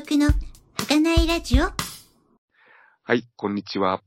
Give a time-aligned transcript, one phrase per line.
[0.00, 0.28] 孤独の
[0.78, 1.74] 儚いラジオは
[3.14, 4.00] い、こんにちは。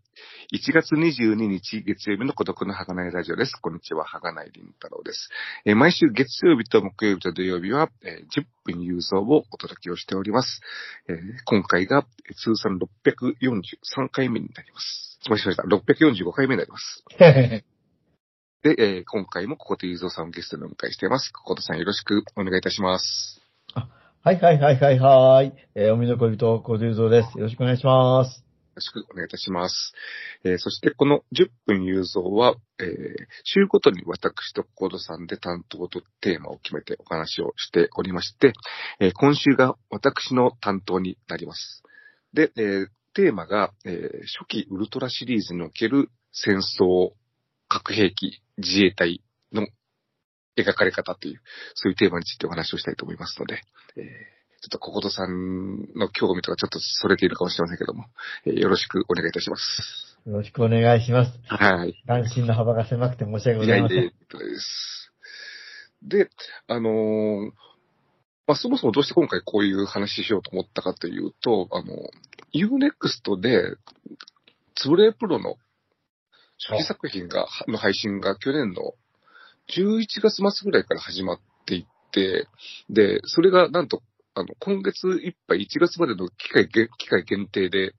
[0.52, 3.52] 1月22日月曜日の孤独の儚いラジオです。
[3.62, 5.30] こんにちは、儚いりんたろうです。
[5.66, 10.62] えー毎週月曜日と木曜日と土曜日は、えー10分郵送をお届けをしております。
[11.10, 15.20] えー今回がえー通算643回目になります。
[15.30, 15.62] もしました。
[15.62, 17.04] 645回目になります。
[17.20, 21.32] で、えー今回もこことゆうぞうさんをゲストにお迎えしています。
[21.32, 23.43] こことさんよろしくお願いいたします。
[24.26, 25.54] はいはいはいはいはい。
[25.76, 27.38] えー、おみの恋人、小泉蔵です。
[27.38, 28.38] よろしくお願いします。
[28.38, 28.44] よ
[28.76, 29.92] ろしくお願いいたします。
[30.46, 32.88] えーそしてこの10分郵送は、えー
[33.44, 38.54] 週ごとに私とコードさんで担当とテーマを決めてお話をしておりまして、
[39.02, 41.84] えー今週が私の担当になります。
[42.34, 47.12] で、えーテーマが、えー初期ウルトラシリーズにおける戦争、
[47.68, 49.68] 核兵器、自衛隊の
[50.58, 51.42] 描かれ方という、
[51.76, 53.62] そういうテーマについてお話をしたいと思いますので、
[53.98, 58.06] えーちょっとココドさんの興味とかちょっとそれているかもしれませんけども、
[58.46, 60.18] えーよろしくお願いいたします。
[60.26, 61.38] よろしくお願いします。
[61.48, 62.02] はい。
[62.08, 64.54] 関心の幅が狭くて申し訳ごいやいやいやざいません。
[64.54, 65.12] です。
[66.02, 66.30] で、
[66.68, 67.52] あのー
[68.46, 71.96] まあ、そもそもどうして今回こういう話しようと思ったかというと、あの、
[72.54, 73.76] Unext で、
[74.76, 75.56] つぶれプロの
[76.58, 78.94] 初期作品が、の配信が去年の
[79.70, 82.48] 11月末ぐらいから始まっていって、
[82.90, 84.02] で、それがなんと、
[84.36, 87.94] あの、今月いっぱい1月までの機会、機会限定で、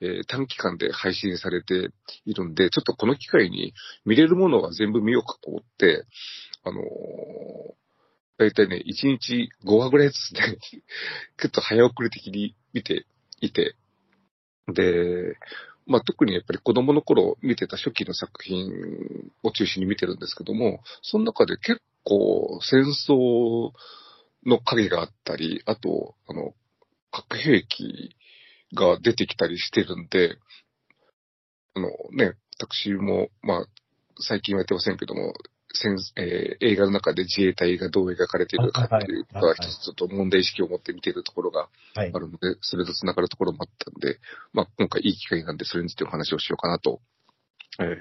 [0.00, 1.90] えー短期間で配信されて
[2.24, 6.04] いるんで、ちょっとこの機会に見れるものは全部見ようかと思って、
[6.64, 6.84] あのー
[8.36, 10.58] だいたいね、1日5話ぐらいずつね、
[11.38, 13.06] 結構早送り的に見て
[13.40, 13.76] いて、
[14.68, 15.36] で、
[15.86, 18.70] まあ特にやっぱり子供の頃見てた初期の作品
[19.42, 23.72] を中心に見てるんですけども、その中で結構戦争
[24.46, 26.54] の影があったり、あと、あの、
[27.10, 28.16] 核兵器
[28.74, 30.36] が出てきたりしてるんで、
[31.74, 33.66] あのね、私も、まあ、
[34.20, 35.34] 最近はやってませんけども、
[36.16, 42.18] えー映画の中で自衛隊がどう描かれているかっていうのは一つちょっと問題意識を持って見ているところがはいあ。
[42.18, 44.18] るので、それと繋がるところもあったんで、
[44.52, 47.00] まあ今回いい機会なんでそれについてお話をしようかなと、
[47.80, 47.96] えー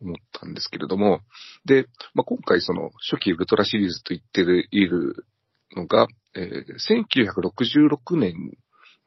[0.00, 1.22] 思ったんですけれども、
[1.64, 5.26] で、まあ今回その初期ウルトラシリーズと言っている
[5.74, 6.64] のが、えー
[8.06, 8.34] 1966年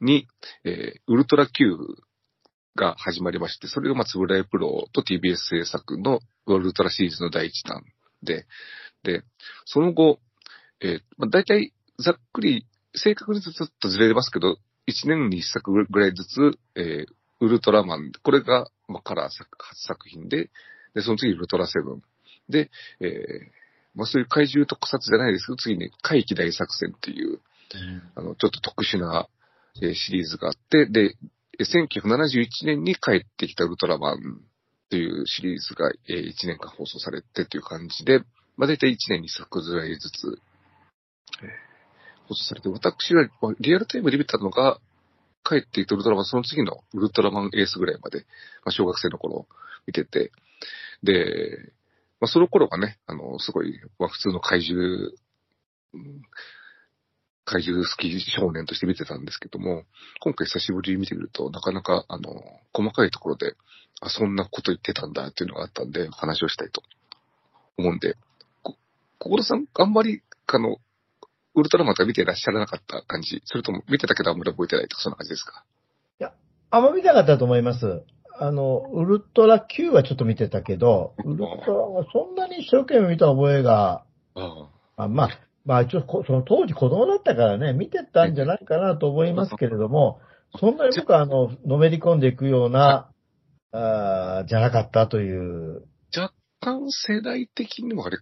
[0.00, 0.26] に、
[0.64, 1.76] えーウルトラ Q
[2.76, 7.82] が始まりまして、それがまあ、つぶらやプロと TBS 制作のウルトラシリーズの第一弾
[8.22, 8.46] で、
[9.02, 9.22] で、
[9.64, 10.20] その後、
[10.80, 14.56] えーまあ、大体、ざっくり、正確にずっとずれますけど、
[14.88, 17.12] 1年に1作ぐらいずつ、えー
[17.42, 20.48] ウルトラマン、これが、まあ、カラー作初作品で、
[20.94, 22.02] で、その次ウルトラセブン。
[22.48, 23.08] で、えー
[23.96, 27.40] まあ、そういう怪獣特撮じゃないですけど、次に怪奇大作戦っていう、
[28.14, 29.28] あの、ちょっと特殊な、
[29.82, 31.16] えーシリーズがあって、で、えー
[31.64, 34.18] 1971年に帰ってきたウルトラマン
[34.90, 38.20] というシリーズが、え1年間放送されてという感じで、
[38.56, 40.38] まあ、大体1年に作ぐらいずつ、
[41.42, 41.72] えー
[42.28, 43.28] 放送されて、私は
[43.60, 44.78] リアルタイムで見たのが、
[45.44, 48.20] 帰ってきたウルトラマン、その次のウルトラマンエースぐらいまで、
[48.64, 49.46] まあ、小学生の頃
[49.86, 50.30] 見てて、
[51.02, 51.72] で、
[52.20, 55.10] まあ、その頃はね、あの、すごい、まあ、普通の怪獣、
[57.44, 59.84] 怪獣好き少年として見てたんですけども、
[60.20, 62.30] 今回久しぶりに見てみると、なかなか、あの、
[62.72, 63.54] 細かいところで、
[64.00, 66.82] あ、そんなこと言ってたんだっていうのがあったんで、話をしたいと
[67.78, 68.16] 思うんで、
[68.62, 68.76] こ、
[69.18, 70.76] 小室さん、あんまり、あの、
[71.54, 75.64] ウルトラマンとか見てらっしゃらなかった感じそれとも見てたけどあんまり覚えてないとか、そんな感じですか？
[76.70, 78.02] あんま見たかったと思います。
[78.38, 84.04] あの、ウルトラ Q はちょっと見てたけど、ウルトラはそんなに一生懸命見た覚えが、
[84.34, 90.20] ああまあ、まあ、ちょっとこその当時子供だったからね、見てたんじゃないかなと思いますけれども、
[90.58, 93.10] そんなに僕はあの、のめり込んでいくような、
[93.72, 95.84] あーじゃなかったという。
[96.14, 98.18] 若干世代的にもあれ、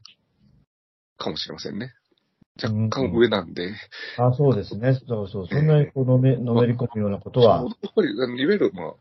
[1.19, 1.93] かもしれませんね。
[2.63, 3.73] 若干上なんで、
[4.19, 5.01] あそうですね。
[5.09, 5.49] そうそう。
[5.49, 7.69] そんなにこうのめ、のめり込むようなことはちょう。
[7.71, 8.95] どやっぱり、あのいわゆる、まあ、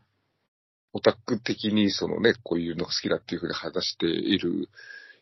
[0.92, 4.68] オタク的にそのね、こういうのが好きだっていうふうに話している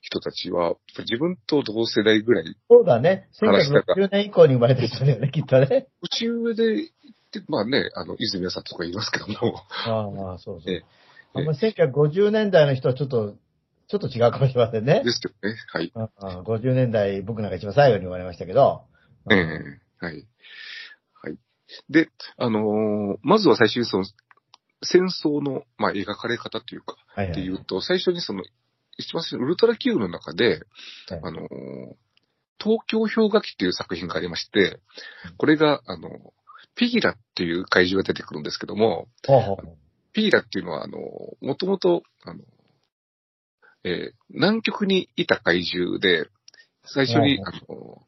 [0.00, 3.28] 人たちは、自分と同世代ぐらい、そうだね。
[3.40, 5.88] 話したか1960年以降に生まれてる人だよね、きっとね。
[6.02, 6.86] 内上で言っ
[7.32, 10.84] て、まあね、あの、泉谷さんとか言いますけども、ああ、まあ、そうそうええ。
[11.34, 13.36] あんまり1950年代の人はちょっと、
[13.88, 15.12] ちょっと違うかもしれませんねで。
[15.12, 15.92] すけどね、はい。
[15.94, 18.82] ああ50年代、僕なんか一番最後に生まれましたけど。
[19.30, 20.26] ええはい。
[21.22, 21.38] はい。
[21.90, 24.04] で、あのーまずは最初にその、
[24.82, 27.32] 戦争の、まあ、描かれ方というか、はいはい。
[27.32, 28.44] っていうと、最初にその、
[28.98, 30.48] 一番最初にウルトラ Q の中で、
[31.08, 31.20] はい。
[31.22, 31.48] あのー
[32.60, 34.80] 東京氷河期っていう作品がありまして、
[35.36, 36.08] これが、あの、
[36.74, 39.76] ピギラっていう怪獣が出てくるんですけども、ほうほう
[40.12, 40.98] ピギラっていうのは、あの、
[41.40, 42.40] もともと、あの、
[43.84, 46.28] えー南極にいた怪獣で、
[46.84, 48.02] 最初に、あの、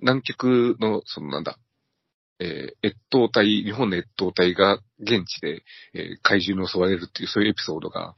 [0.00, 1.58] 南極の、そのなんだ、
[2.38, 5.62] えー越冬隊、日本の越冬隊が現地で、
[5.92, 8.14] えー怪獣に襲われるっていう、そういうエピソードが、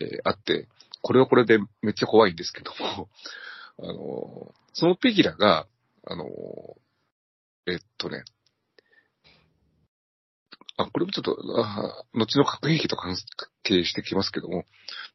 [0.00, 0.66] えーあって、
[1.02, 3.08] これはこれでめっちゃ怖いんですけども、
[3.80, 5.66] あの、そのペギラが、
[6.06, 6.24] あの、
[7.66, 8.24] えっとね、
[10.76, 13.16] あ、これもちょっと、あ後の核兵器と関
[13.64, 14.64] 係してきますけども、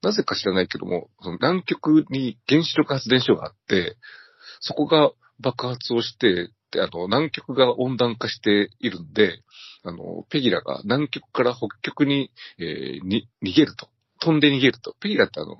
[0.01, 3.95] なぜか知らないけども、その南極に原子力発電所があって、
[4.59, 9.41] そこが爆発をして、で、あの、南極が温暖化しているんで、
[9.83, 13.87] あの、ペギラが南極から北極に、えーに、逃げると。
[14.19, 14.95] 飛んで逃げると。
[14.99, 15.57] ペギラってあの、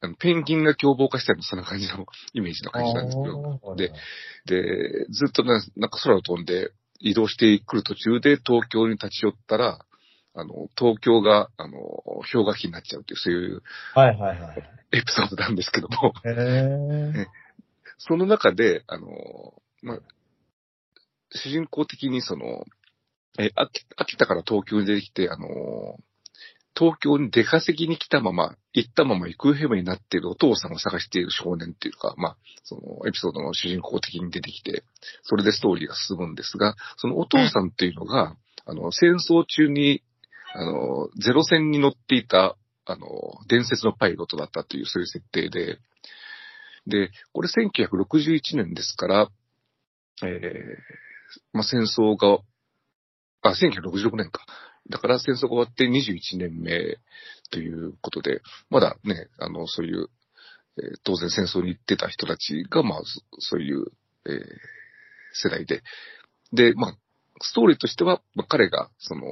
[0.00, 3.92] あのペンギンが凶暴化したりそんな感じの イメージの感じなんですけど、で、
[4.46, 9.84] で、ずっとななんか空を飛んで移動してくる途中で東京に立ち寄ったら、
[10.34, 11.78] あの、東京が、あの、
[12.30, 13.62] 氷河期になっちゃうっていう、そういう
[13.94, 14.70] はいはいはい。
[14.92, 17.26] エピソードなんですけども、へえ。
[17.98, 19.08] その中で、あの、
[19.82, 19.98] まあ、
[21.30, 22.64] 主人公的にその、
[23.38, 25.98] え、秋秋田から東京に出てきて、あの、
[26.78, 34.84] 東京に出稼ぎに来たまま、行ったまま行方不明になっているお父さんを探している少年っていうか、まあ、そのエピソードの主人公的に出てきて、
[35.22, 40.02] それでストーリーが進むんですが、そのお父さんっていうのが、あの、戦争中に、
[40.54, 43.06] あの、ゼロ戦に乗っていた、あの、
[43.48, 45.78] 伝説のパイロットだったという、そういう設定で、
[46.86, 49.28] で、これ1961年ですから、
[50.22, 51.08] えー
[51.52, 52.38] まあ、戦争が、
[53.42, 54.46] あ、1966年か。
[54.90, 56.98] だから戦争が終わって21年目
[57.50, 58.40] ということで、
[58.70, 60.08] まだね、あの、そういう、
[60.78, 63.00] えー当然戦争に行ってた人たちが、まあ、
[63.38, 63.86] そういう、
[64.26, 64.34] えー
[65.32, 65.82] 世代で。
[66.52, 66.96] で、まあ、
[67.40, 69.22] ストーリーとしては、まあ、彼が、その、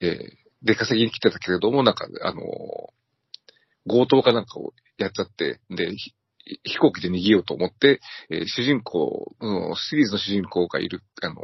[0.00, 2.40] えー出稼ぎに来てたけれども、なんか、あの、
[3.86, 5.94] 強盗かなんかをやっちゃって、で、
[6.62, 8.00] 飛行機で逃げようと思って、
[8.30, 11.34] えー主人公、うんシリーズの主人公がいる、あの、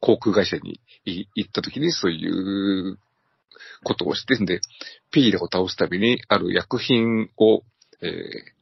[0.00, 2.98] 航空会社に行った時にそういう
[3.84, 4.60] ことをしてんで、
[5.10, 7.62] ピーラを倒すたびにある薬品を、
[8.02, 8.56] えー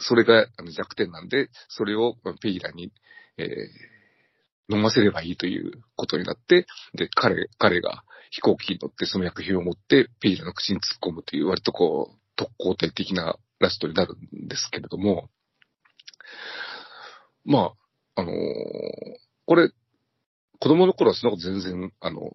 [0.00, 2.92] それが弱点なんで、それをピーラに、
[3.38, 3.46] えー
[4.68, 15.28] 飲ませればいいということになって、で、彼、彼が飛行機に乗ってその薬品を持ってピーラの口に突っ込むという割とこう、特攻隊的なラストになるんですけれども、
[17.44, 17.74] ま
[18.16, 18.34] あ、あのー
[19.46, 19.70] これ、
[20.64, 22.34] 子供の頃はそんなこと全然、あの、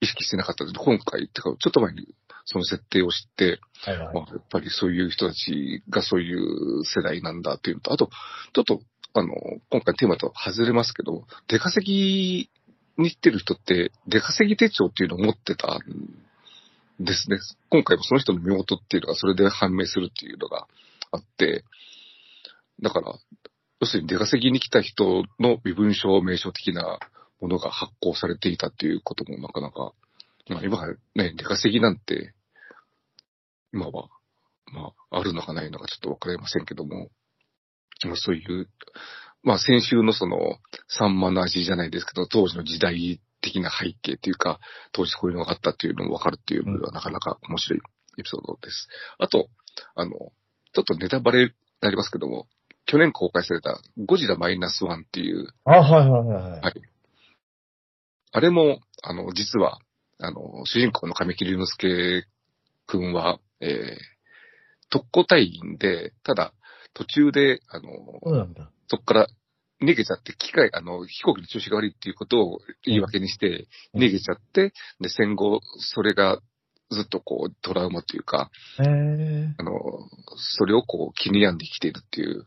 [0.00, 2.08] 意識してなかったんですけど、今回、ってか、ちょっと前に
[2.46, 8.08] その設定を知って、はいはいまあ、やっぱりそういう人たちがそういう世代なんだっていうのと、あと、
[8.54, 8.80] ちょっと、
[9.12, 9.34] あの、
[9.68, 12.48] 今回テーマと外れますけど、出稼ぎ
[12.96, 17.36] に行ってる人って、出稼ぎ手帳っていうのを持ってたんですね。
[17.68, 20.66] 今回もその人の身元っていうのがそれで判明するっていうのが
[21.10, 21.62] あって、
[22.80, 23.12] だから、
[23.82, 26.98] 要するに出稼ぎに来た人の身分証名称的な
[27.40, 29.92] ものが発行されていたっていうこともなかなか、
[30.48, 32.34] まあ今はね、出稼ぎなんて、
[33.72, 34.08] 今は、
[34.72, 37.10] まあ、あるのかないのかちょっとわかりませんけども、
[38.04, 38.68] まあそういう、
[39.42, 44.58] まあ先週のその、サンマの味じゃないですけど、当時の時代的な背景というか、
[44.92, 47.80] 当時こういうのがあったっていうのもわかるっていうのはなかなか面白い
[48.18, 48.88] エピソードです。
[49.18, 49.48] あと、
[49.94, 51.50] あの、ちょっとネタバレに
[51.80, 52.46] なりますけども、
[52.86, 56.95] 去年公開されたゴジラマイナスワンっていう、あ、はいはいはいはい。
[58.36, 59.78] はいあれも、あの、実は、
[60.18, 62.26] あの、主人公の神木隆之介
[62.86, 63.96] くんは、えー、
[64.90, 66.52] 特攻隊員で、ただ、
[66.92, 67.86] 途中で、あの、
[68.88, 69.26] そこから
[69.82, 75.60] 逃げちゃって、機械、あの、飛行機の調子が悪いっていうことを言い訳にして、うん逃げちゃって、で、戦後、
[75.94, 76.38] それが
[76.90, 78.50] ずっとこう、トラウマというか。
[79.56, 79.72] あの、
[80.36, 82.46] それをこう、気に病んで生きているっていう。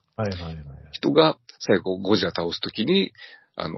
[0.91, 3.12] 人が、最後、ゴジラ倒すときに、
[3.55, 3.75] あの、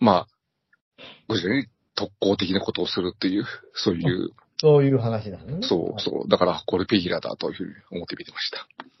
[0.00, 5.66] まあ、ゴジラに特攻的なことをするっていう、 そういう、そういう話なのね。
[5.66, 6.28] そう、そう。
[6.28, 8.58] だから、これペギラだというふうに思って見てました。
[8.58, 9.00] はい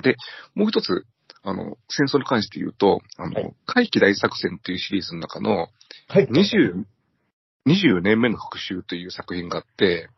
[0.00, 0.16] で、
[0.54, 1.04] もう一つ、
[1.42, 5.68] あの、戦争に関して言うと、あの、はい怪奇大作戦っていうシリーズの中の、
[6.08, 6.26] はい。
[6.26, 6.84] 20、
[7.66, 10.08] 20年目の復讐という作品があって、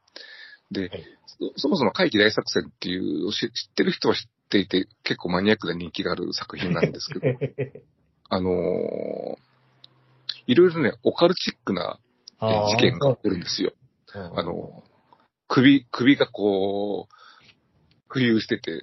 [0.70, 1.04] で、はい
[1.40, 7.26] そそもそも怪奇大作戦っていう知ってる人は知っていて、結構マニアックな人気がある作品なんですけど、
[8.30, 9.50] あのー
[10.46, 12.00] いろいろね、オカルチックな
[12.42, 13.72] え事件が起こるんですよ。
[14.14, 14.82] ああの、
[15.46, 18.82] 首、首がこう、浮遊してて、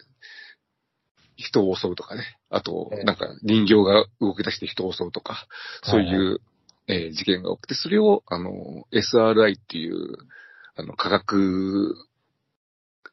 [1.35, 2.37] 人を襲うとかね。
[2.49, 5.47] あとええ、なんか人形が動き出して人を襲うとか、
[5.83, 6.39] そういう、
[6.87, 10.17] えー事件が起きて、それを、あの、SRI っていう、
[10.75, 11.95] あの、科学、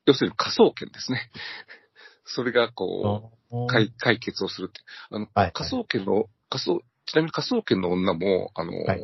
[0.06, 1.30] 要するに仮想研ですね。
[2.24, 4.80] それが、こう、解解決をするって。
[5.10, 9.00] あの、はい仮想研の、仮想、ちなみに仮想研の女も、あの、はい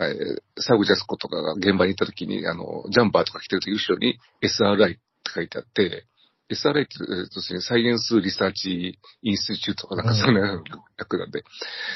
[0.00, 5.00] えーサグジャスコとかが現場に行った時に、あの、ジャンバーとか着てる時、後ろに SRI って
[5.34, 6.06] 書いてあって、
[6.50, 10.62] SRI って、えー要するにサイエンスリサーチインスティチュートとかなんかそんな
[10.96, 11.44] 役なんで。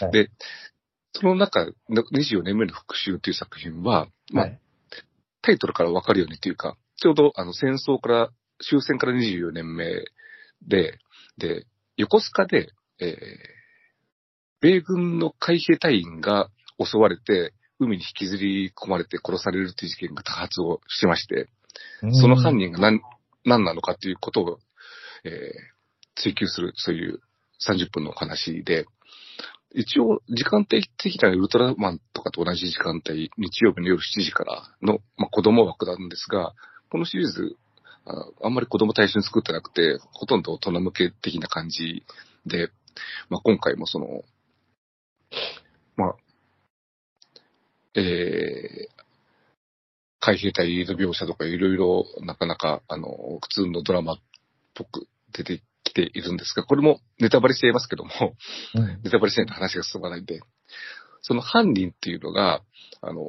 [0.01, 0.31] はいで、
[1.15, 4.61] その中、の24年目の復讐という作品は、まあ、はい。
[5.43, 8.31] タイトルからわかるようにっていうか、ちょうどあの戦争から、
[8.69, 10.05] 終戦から24年目
[10.67, 10.99] で、
[11.39, 11.67] で、
[11.97, 13.17] 横須賀で、えー、
[14.61, 16.49] 米軍の海兵隊員が
[16.83, 21.49] 襲われて、海に引きずり込まれて殺されるという事件が多発をしまして、
[22.13, 23.01] その犯人が何、
[23.45, 24.59] 何なのかということを、
[25.25, 25.73] えー
[26.15, 27.21] 追求する、そういう
[27.67, 28.87] 30分のお話で、
[29.75, 36.53] 一応、時間帯的にはウルトラマンとかと同じ時間帯、日曜日の夜7時からの、まあ、子供枠なんですが、
[36.91, 37.57] このシリーズ、
[38.05, 42.05] ああんまり子供対象に作ってなくて、ほとんど大人向け的な感じ
[42.47, 42.71] で、
[43.29, 44.23] まあ、今回もその、
[45.97, 46.17] まあ、
[47.95, 49.03] えー、
[50.21, 53.09] 海兵隊の描写とかいろいろなかなか、あの、
[53.41, 54.17] 普通のドラマっ
[54.75, 58.11] ぽく出てきているんですが、これもネタバレしていますけども、
[58.75, 60.41] うんネタバレしないと話が進まないんで、
[61.23, 62.63] その犯人っていうのが、
[63.01, 63.23] あの、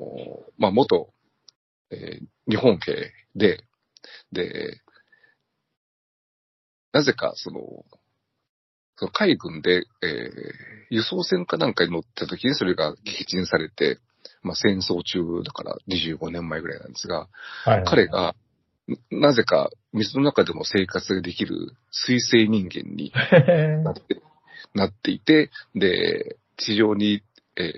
[0.57, 1.09] まあ、元、
[1.91, 3.63] えー日本兵で、
[4.31, 4.81] で、
[6.91, 7.59] なぜか、その、
[8.97, 13.97] その海軍で、えー輸送船かなんかに乗った時にそれが撃沈されて、
[14.43, 17.29] まあ、戦争中だから25年前ぐらいなんですが、
[17.65, 17.83] はい。
[17.83, 18.35] 彼が、
[19.11, 23.11] ななぜか水の中でも生活ができる水生人間に
[23.83, 24.21] なって、
[24.75, 27.23] なっていて、で、地上に、
[27.55, 27.73] え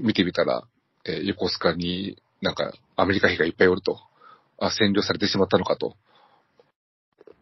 [0.00, 0.62] ー見てみたら、
[1.06, 3.98] えー横須賀になんかアメリカ兵がいっぱいおると、
[4.58, 5.96] あ、占領されてしまったのかと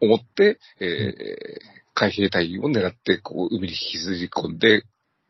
[0.01, 4.83] 思って、えー海兵隊員を狙って、こう、海に引きずり込んで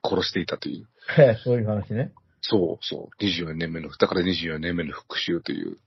[0.03, 0.87] 殺していたという。
[1.43, 2.11] そういう話ね。
[2.41, 3.23] そうそう。
[3.23, 5.77] 24年目の、だから24年目の復讐という。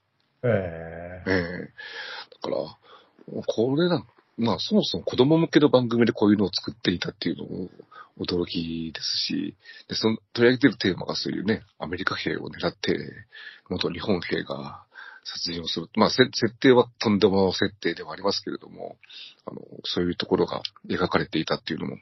[0.43, 4.05] えええだから、これな、
[4.37, 7.69] まあそもそも子供向けの番組でこういうのを作っていたっていうのも
[8.19, 9.55] 驚きですし、
[9.87, 12.97] で、その取り上げてるテーマがそういうね、アメリカ兵を狙って、
[13.69, 14.83] 元日本兵が
[15.33, 15.89] 殺人をする。
[15.95, 18.97] まあ、せ設定はとんでも設定ではありますけれども、
[19.45, 21.97] あの、そういうところが描かれていたっていうのも、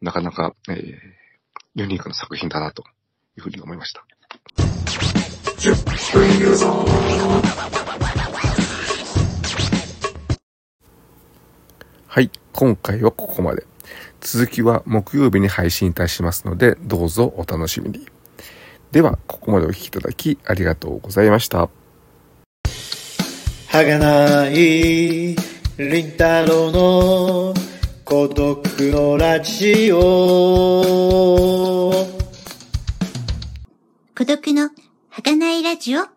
[0.00, 1.24] なかなか、えー
[1.76, 2.84] ユニークな作品だなと
[3.36, 4.04] いうふうに思いました。
[12.06, 13.66] はい、今回はここまで。
[14.20, 18.06] 続きは木曜日に配信いたしますので、どうぞお楽しみに。
[18.92, 21.68] では、ここまでお聞きいただきありがとうございました。
[23.74, 25.34] 儚い
[25.76, 27.52] 凛太郎の
[28.04, 29.98] 孤独のラジオ。
[34.16, 34.70] 孤独の
[35.08, 36.13] はがないラジオ。